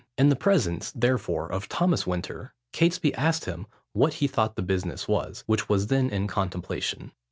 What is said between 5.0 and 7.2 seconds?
was, which was then in contemplation.